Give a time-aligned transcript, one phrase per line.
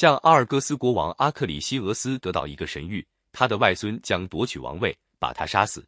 [0.00, 5.86] 像阿尔戈斯国王阿克里西俄斯得到一个神谕，他的外孙将夺取王位，把他杀死。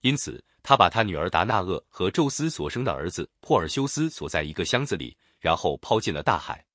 [0.00, 6.66] 因此，他把他女儿达纳厄和宙斯所生的儿子珀尔修斯锁在一个箱子里，然后抛进了大海。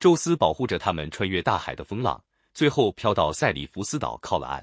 [0.00, 2.22] 宙斯保护着他们穿越大海的风浪，
[2.52, 4.62] 最后飘到塞里福斯岛靠了岸。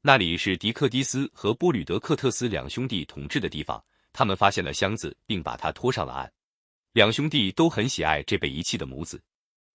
[0.00, 3.78] 那里是迪克迪斯和波吕德克特斯两兄弟统治的地方。
[4.10, 6.32] 他们发现了箱子，并把它拖上了岸。
[6.94, 9.20] 两兄弟都很喜爱这被遗弃的母子。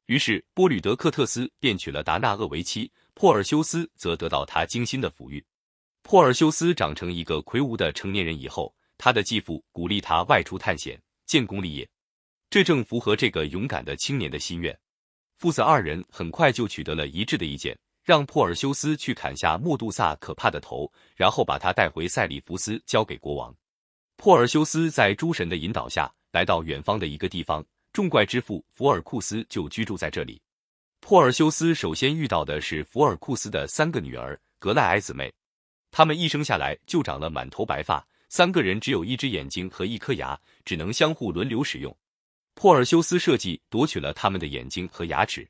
[0.09, 5.45] 于是，波吕德克特斯便娶了达纳厄为妻，珀尔修斯则得到他精心的抚育。
[6.01, 11.87] 珀尔修斯长成一个魁梧的成年人以后，他的继父鼓励他外出探险，建功立业，
[12.49, 14.75] 这正符合这个勇敢的青年的心愿。
[15.37, 23.55] 父子二人很快就取得了一致的意见，让珀尔修斯去砍下莫杜萨可怕的头，然后把他带回塞里福斯，交给国王。
[24.17, 27.63] 珀尔修斯在诸神的引导下来到远方的一个地方。
[27.99, 30.41] 众怪之父福尔库斯就居住在这里。
[31.01, 35.29] 珀尔修斯首先遇到的是福尔库斯的三个女儿格赖埃姊妹，
[35.91, 41.93] 她们一生下来就长了满头白发，三个人只有一只眼睛和一颗牙，只能相互轮流使用。
[42.55, 45.45] 珀尔修斯设计夺取了他们的眼睛和牙齿。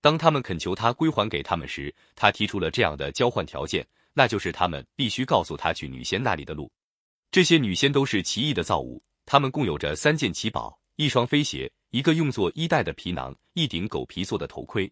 [0.00, 6.72] 当他们恳求他归还给他们时，他提出了这样的交换条件，那就是他们必须告诉他去女仙那里的路。
[7.30, 10.78] 这些女仙都是奇异的造物，她们共有着三件奇宝。
[10.96, 14.90] 一双飞鞋，一个用作衣带的皮囊，一顶狗皮做的头盔。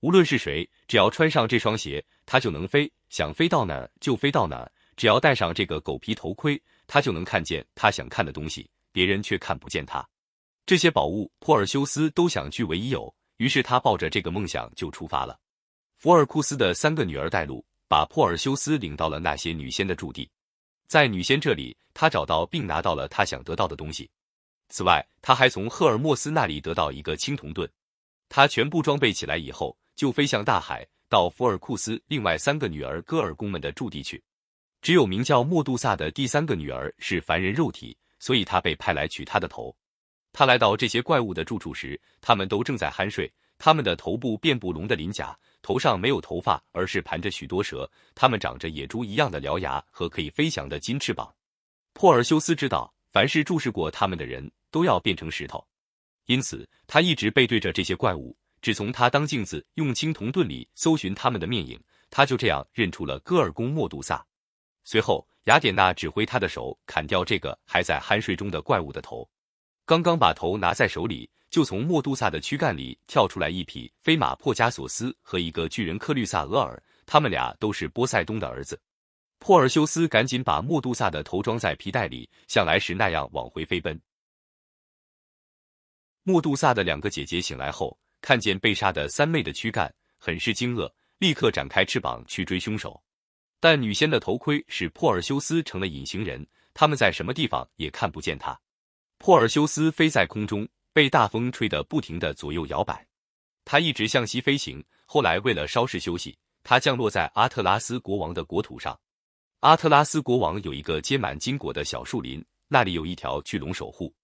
[0.00, 4.70] 无论是谁，只要穿上这双鞋，他就能飞，想飞到哪就飞到哪。
[4.96, 10.06] 只要戴上这个狗皮头盔，他就能看见他想看的东西，别人却看不见他。
[10.66, 15.38] 这些宝物，珀尔修斯都想据为己有，于是他抱着这个梦想就出发了。
[15.96, 20.30] 福尔库斯的三个女儿带路，把珀尔修斯领到了那些女仙的驻地。
[20.86, 24.08] 在女仙这里，他找到并拿到了他想得到的东西。
[24.74, 27.70] 此外，他还从赫尔墨斯那里得到一个青铜盾。
[28.28, 34.20] 他全部装备起来以后，就飞向大海，到福尔库斯另外三个女儿戈尔宫们的驻地去。
[34.82, 39.72] 只有名叫莫杜萨的第三个女儿是凡人肉体，所以他被派来取她的头。
[40.32, 43.32] 他来到这些怪物的住处时，他们都正在酣睡。
[43.58, 47.88] 他们的头部遍布龙的鳞甲，头上没有头发，而是盘着许多蛇。
[48.12, 51.32] 他们长着野猪一样的獠牙和可以飞翔的金翅膀。
[51.92, 52.92] 珀尔修斯知道。
[53.14, 55.64] 凡是注视过他们的人都要变成石头，
[56.26, 58.36] 因此他一直背对着这些怪物。
[58.60, 61.80] 只从他当镜子用青铜盾里搜寻他们的面影，
[62.10, 64.26] 他就这样认出了戈尔宫莫杜萨。
[64.82, 69.30] 随后，雅典娜指挥他的手砍掉这个还在酣睡中的怪物的头。
[69.86, 78.80] 刚刚把头拿在手里，就从莫杜萨的躯干里跳出来一匹飞马珀加索斯和一个巨人克律萨俄尔，他们俩都是波塞冬的儿子。
[79.38, 84.00] 珀尔修斯赶紧把莫杜萨的头装在皮带里，像来时那样往回飞奔。
[86.26, 92.98] 莫杜萨的两个姐姐醒来后，看见被杀的三妹的躯干，很是惊愕，立刻展开翅膀去追凶手。
[93.60, 98.58] 但女仙的头盔使珀尔修斯成了隐形人，他们在什么地方也看不见他。
[99.18, 103.06] 珀尔修斯飞在空中，被大风吹得不停的左右摇摆。
[103.66, 108.98] 他一直向西飞行，后来为了稍事休息，他降落在阿特拉斯国王的国土上。
[109.60, 114.14] 阿特拉斯国王有一个结满金果的小树林，那里有一条巨龙守护。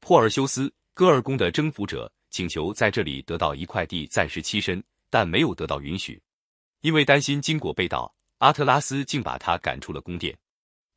[0.00, 6.20] 珀尔修斯，戈尔宫的征服者，请求在这里得到一块地暂时栖身，但没有得到允许，
[6.82, 10.36] 因为担心金果被盗，阿特拉斯竟把他赶出了宫殿。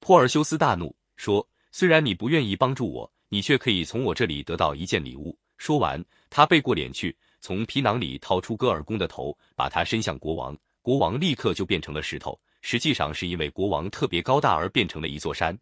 [0.02, 10.54] 珀尔修斯大怒，说：“虽然你不愿意帮助我，你却可以从我这里得到一件礼物。”说完，他背过脸去，从皮囊里掏出戈尔宫的头，把它伸向国王。
[10.82, 12.38] 国王立刻就变成了石头。
[12.62, 15.58] 实际上是因为国王特别高大而变成了一座山，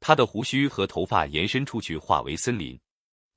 [0.00, 2.80] 他的胡须和头发延伸出去化为森林，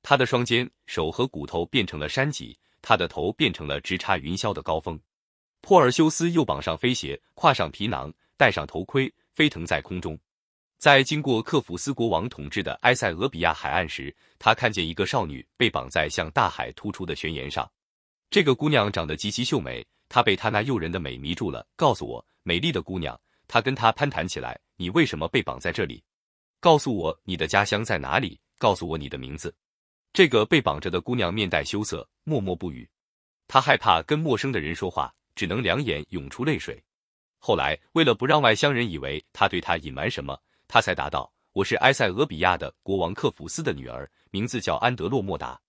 [0.02, 4.98] 他的双肩、手和骨头变成了山脊，他的头变成了直插云霄的高峰。
[5.60, 10.18] 珀尔修斯又绑上飞鞋，挎上皮囊，戴上头盔，飞腾在空中。
[10.78, 17.68] 在经过克弗斯国王统治的埃塞俄比亚海岸时，他看见一个少女被绑在向大海突出的悬崖上。
[18.30, 21.66] 这个姑娘长得极其秀美，他被她那诱人的美迷住了。
[21.76, 22.24] 告诉我。
[22.44, 24.58] 美丽的姑娘，他跟她攀谈起来。
[24.76, 26.02] 你为什么被绑在这里？
[26.60, 28.40] 告诉我你的家乡在哪里？
[28.56, 29.54] 告诉我你的名字。
[30.12, 32.88] 这个被绑着的姑娘面带羞涩，默默不语。
[33.46, 36.82] 她害怕跟陌生的人说话，只能两眼涌出泪水。
[37.38, 45.60] 后来，为了不让外乡人以为她对她隐瞒什么，她才答道：“我是埃塞俄比亚的国王克弗斯的女儿，名字叫安德洛莫达。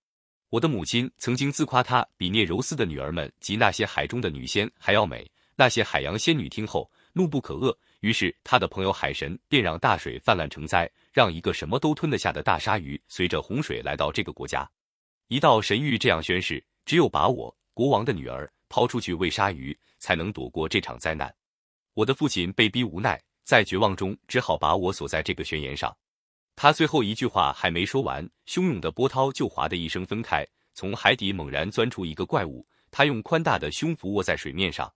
[0.48, 14.68] 我的母亲曾经自夸她比涅柔斯的女儿们及那些海中的女仙还要美。”那些海洋仙女听后怒不可遏，于是她的朋友海神便让大水泛滥成灾，让一个什么都吞得下的大鲨鱼随着洪水来到这个国家。
[15.28, 21.34] 一道神谕这样宣誓：只有把我国王的女儿抛出去喂鲨鱼，才能躲过这场灾难。
[21.94, 25.96] 我的父亲被逼无奈，在绝望中只好把我锁在这个悬崖上。
[26.56, 34.92] 他最后一句话还没说完，汹涌的波涛就哗的一声分开，从海底猛然钻出一个怪物，他用宽大的胸脯卧在水面上。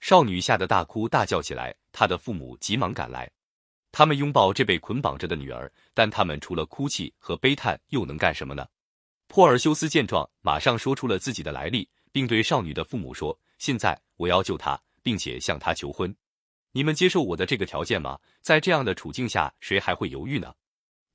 [0.00, 3.30] 少女吓得大哭大叫起来，她的父母急忙赶来，
[3.96, 8.66] 他们拥抱这被捆绑着的女儿，但他们除了哭泣和悲叹，又能干什么呢？
[9.26, 16.14] 珀尔修斯见状，马上说出了自己的来历，并对少女的父母说：“现在我要救她，并且向她求婚。
[16.72, 18.18] 你们接受我的这个条件吗？
[18.42, 20.52] 在这样的处境下，谁还会犹豫呢？”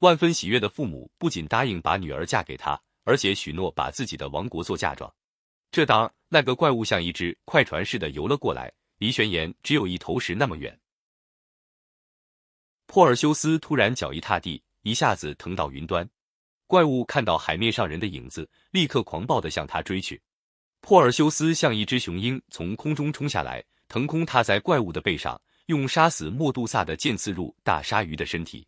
[0.01, 5.13] 万分喜悦的父母不仅答应把女儿嫁给他，而且许诺把自己的王国做嫁妆。
[5.69, 10.75] 这当，那个怪物像一只快船似的游了过来，离悬崖只有一头石那么远。
[12.93, 16.05] 珀尔修斯突然脚一踏地，一下子腾到云端。
[16.67, 20.21] 怪物看到海面上人的影子，立刻狂暴地向他追去。
[20.81, 28.67] 珀尔修斯像一只雄鹰从空中冲下来，腾空踏在怪物的背上，用杀死莫杜萨的剑刺入大鲨鱼的身体。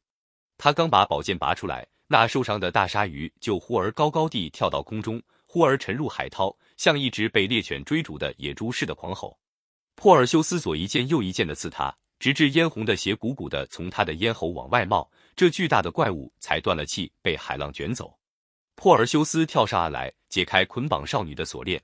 [0.58, 9.38] 他刚把宝剑拔出来，那受伤的大鲨鱼就忽而高高地跳到空中，忽而沉入海涛，像一只被猎犬追逐的野猪似的狂吼。
[9.96, 11.94] 珀尔修斯左一剑右一剑的刺他。
[12.24, 18.18] 直至嫣红的血鼓鼓的从他的咽喉往外冒，这巨大的怪物才断了气，被海浪卷走。
[18.78, 21.84] 珀尔修斯跳上岸来，解开捆绑少女的锁链。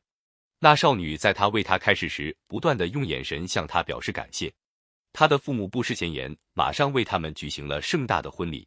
[0.59, 4.49] 那少女在他为他开始时，不断的用眼神向他表示感谢。
[5.11, 8.65] 他的父母不失前言，马上为他们举行了盛大的婚礼。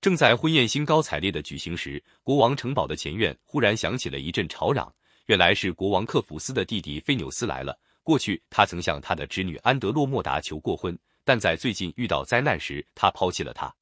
[0.00, 4.92] 正在婚宴兴高采烈的举行时，国王城堡的前院忽然响起了一阵吵嚷，
[5.26, 7.78] 原来是国王克弗斯的弟弟菲纽斯来了。
[8.04, 13.74] 过去，他曾向他的侄女安德洛莫达求过婚，但在最近遇到灾难时，他抛弃了她。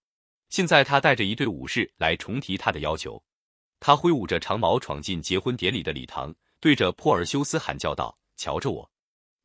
[0.49, 3.21] 现在，他带着一队武士来重提他的要求。
[3.81, 8.89] 他挥舞着长矛闯进结婚典礼的礼堂，对着珀尔修斯喊叫道：“瞧着我，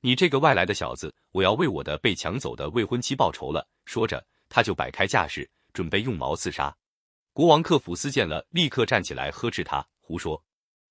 [0.02, 1.12] 你这个外来的小子！
[1.32, 6.76] 我要为我的被抢走的未婚妻报仇了！”说着，他就摆开架势，准备用矛刺杀。
[7.34, 10.44] 国王克弗斯见了，立刻站起来呵斥他：“胡说！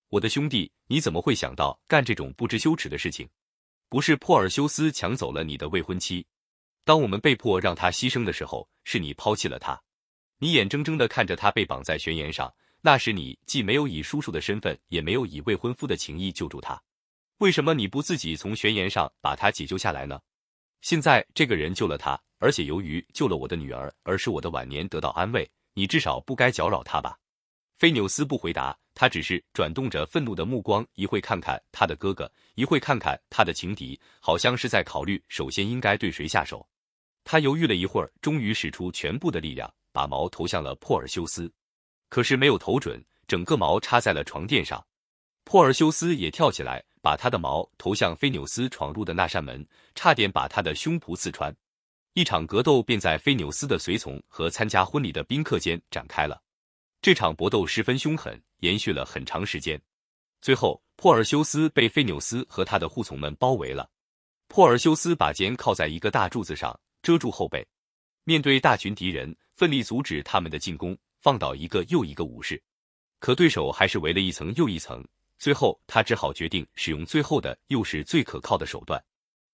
[0.09, 3.29] 我的兄弟，你怎么会想到干这种不知羞耻的事情？”
[3.89, 6.27] 不是珀尔修斯抢走了你的未婚妻，
[6.85, 9.81] 当我们被迫让他牺牲的时候，是你抛弃了他。
[10.39, 12.53] 你眼睁睁的看着他被绑在悬崖上，
[12.83, 16.81] 那时你既没有以叔叔的身份，也没有以未婚夫的情谊救助他。
[17.39, 20.21] 为什么你不自己从悬崖上把他解救下来呢？
[20.83, 27.17] 现在这个人救了他，而且由于救了我的女儿，而使我的晚年得到安慰，你至少不该搅扰他吧？
[27.77, 28.77] 菲纽斯不回答。
[28.99, 36.67] 他只是转动着愤怒的目光，一会看看他的哥哥，一会看看他的情敌，好像是在考虑首先应该对谁下手。
[37.23, 41.53] 他犹豫了一会儿，终于使出全部的力量，把矛投向了珀尔修斯，
[42.09, 44.83] 可是没有投准，整个矛插在了床垫上。
[45.45, 49.63] 珀尔修斯也跳起来，把他的矛投向菲纽斯闯入的那扇门，
[49.95, 51.55] 差点把他的胸脯刺穿。
[52.15, 56.41] 一场格斗便在菲纽斯的随从和参加婚礼的宾客间展开了。
[57.07, 59.81] 这场搏斗十分凶狠，延续了很长时间。
[60.41, 63.89] 最后，珀尔修斯被菲纽斯和他的护从们包围了。
[64.49, 67.65] 珀尔修斯把肩靠在一个大柱子上，遮住后背，
[68.25, 72.61] 面对大群敌人，奋力阻止他们的进攻，放倒一个又一个武士。
[73.21, 75.07] 可对手还是围了一层又一层。
[75.39, 79.01] 最后，他只好决定使用最后的又是最可靠的手段。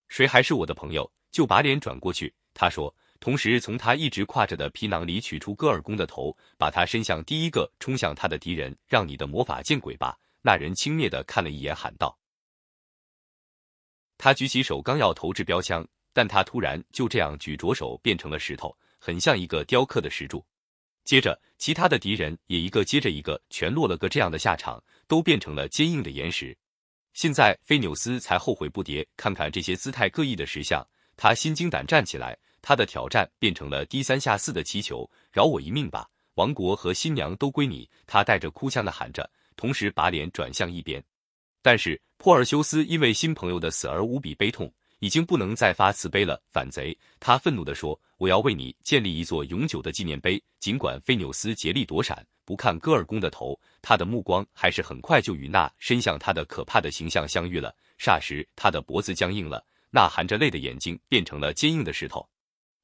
[0.08, 2.34] 谁还是我的朋友，就把脸转过去。
[2.54, 2.96] 他说。
[3.22, 8.76] 同时，从他一直挎着的皮囊里取出戈尔公的头，把他伸向第一个冲向他的敌人。
[8.88, 10.18] 让你的魔法见鬼吧！
[10.40, 12.18] 那人轻蔑的看了一眼，喊道。
[14.18, 20.44] 他举起手，刚要投掷标枪，但他突然就这样举着手变成了石头，很像一个雕刻的石柱。
[21.04, 26.58] 接着，其他的敌人也一个接着一个，全落了个这样的下场，都变成了坚硬的岩石。
[27.12, 29.06] 现在，菲纽斯才后悔不迭。
[29.16, 30.84] 看看这些姿态各异的石像，
[31.16, 32.36] 他心惊胆战起来。
[32.62, 41.02] 他的挑战变成了低三下四的祈求：“饶我一命吧，王国和新娘都归你。”他带着哭腔的喊着，同时把脸转向一边。
[41.60, 46.40] 但是珀尔修斯因为新朋友的死而无比悲痛，已经不能再发慈悲了。
[46.52, 46.96] 反贼！
[47.18, 57.74] 他愤怒地说：“我要为你建立一座永久的纪念碑。”尽管菲纽斯竭力躲闪，不看戈尔公的头，他的目光还是很快就与那伸向他的可怕的形象相遇了。
[57.98, 62.28] 霎时，他的脖子僵硬了，那含着泪的眼睛变成了坚硬的石头。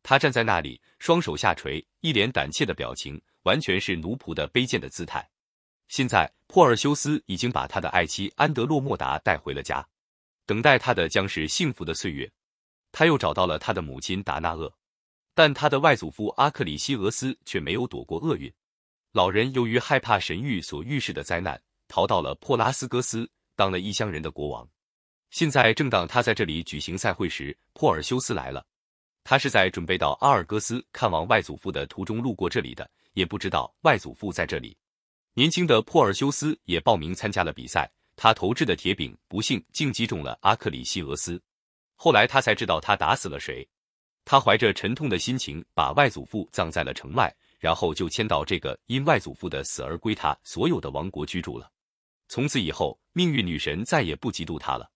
[0.08, 5.28] 他站在那里，双手下垂，一脸胆怯的表情，完全是奴仆的卑贱的姿态。
[5.88, 9.86] 现在，珀尔修斯已经把他的爱妻安德洛莫达带回了家，
[10.46, 12.32] 等待他的将是幸福的岁月。
[12.90, 14.74] 他又找到了他的母亲达纳厄，
[15.34, 18.50] 但他的外祖父阿克里西俄斯却没有躲过厄运。
[19.12, 24.66] 老人由于害怕神谕所预示的灾难，逃到了珀拉斯戈斯，当了异乡人的国王。
[25.28, 28.64] 现在正当他在这里举行赛会时，珀尔修斯来了。
[29.30, 34.74] 他是在准备到阿尔戈斯看望外祖父的途中路过这里的，也不知道外祖父在这里。
[35.34, 41.38] 年轻的珀尔修斯也报名参加了比赛，他投掷的铁饼不幸竟击中了阿克里西俄斯。
[41.94, 43.68] 后来他才知道他打死了谁。
[44.24, 51.70] 他怀着沉痛的心情把外祖父葬在了城外，然后就迁到这个因外祖父的死而归他所有的王国居住了。
[52.28, 54.90] 从此以后，命运女神再也不嫉妒他了。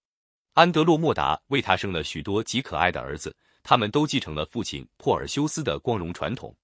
[0.54, 3.36] 安德洛莫达为他生了许多极可爱的儿子。
[3.62, 6.54] 他们都继承了父亲珀尔修斯的光荣传统。